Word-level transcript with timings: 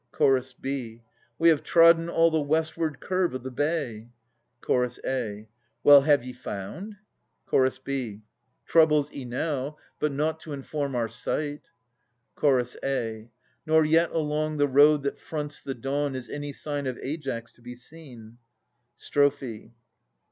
Ch. 0.17 0.59
b. 0.59 1.03
We 1.37 1.49
have 1.49 1.61
trodden 1.63 2.09
all 2.09 2.31
the 2.31 2.41
westward 2.41 2.99
curve 2.99 3.35
o' 3.35 3.37
the 3.37 3.51
bay. 3.51 4.09
Ch. 4.67 4.99
A. 5.05 5.47
Well, 5.83 6.01
have 6.01 6.23
ye 6.25 6.33
found? 6.33 6.95
Ch. 7.53 7.83
b. 7.83 8.23
Troubles 8.65 9.11
enow, 9.13 9.77
but 9.99 10.11
nought 10.11 10.39
to 10.39 10.53
inform 10.53 10.95
our 10.95 11.07
sight. 11.07 11.61
Ch. 12.35 12.75
a. 12.83 13.29
Nor 13.67 13.85
yet 13.85 14.09
along 14.09 14.57
the 14.57 14.67
road 14.67 15.03
that 15.03 15.19
fronts 15.19 15.61
the 15.61 15.75
dawn 15.75 16.15
Is 16.15 16.29
any 16.29 16.51
sign 16.51 16.87
of 16.87 16.97
Aias 16.97 17.51
to 17.51 17.61
be 17.61 17.75
seen. 17.75 18.39
Strophe. 18.95 19.71